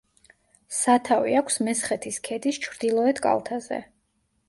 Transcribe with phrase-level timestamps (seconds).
[0.77, 3.83] სათავე აქვს მესხეთის ქედის ჩრდილოეთ კალთაზე.